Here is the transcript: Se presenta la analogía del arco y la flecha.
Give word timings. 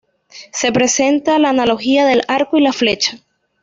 Se 0.51 0.71
presenta 0.71 1.37
la 1.37 1.49
analogía 1.49 2.07
del 2.07 2.23
arco 2.27 2.57
y 2.57 2.61
la 2.61 2.73
flecha. 2.73 3.19